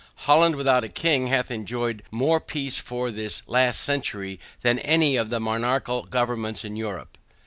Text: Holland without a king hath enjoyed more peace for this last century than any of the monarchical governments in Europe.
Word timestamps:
Holland 0.25 0.55
without 0.55 0.83
a 0.83 0.87
king 0.89 1.27
hath 1.27 1.51
enjoyed 1.51 2.01
more 2.09 2.39
peace 2.39 2.79
for 2.79 3.11
this 3.11 3.43
last 3.45 3.81
century 3.81 4.39
than 4.61 4.79
any 4.79 5.15
of 5.15 5.29
the 5.29 5.39
monarchical 5.39 6.05
governments 6.05 6.65
in 6.65 6.75
Europe. 6.75 7.19